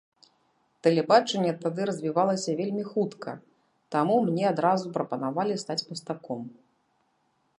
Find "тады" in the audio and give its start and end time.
1.65-1.81